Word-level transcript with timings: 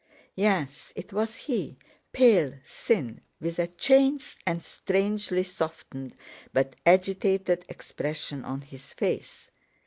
Yes, 0.33 0.91
it 0.95 1.13
was 1.13 1.35
he, 1.35 1.77
pale, 2.11 2.55
thin, 2.65 3.21
with 3.39 3.59
a 3.59 3.67
changed 3.67 4.35
and 4.47 4.63
strangely 4.63 5.43
softened 5.43 6.15
but 6.51 6.75
agitated 6.87 7.63
expression 7.69 8.43
on 8.43 8.61
his 8.61 8.93
face. 8.93 9.51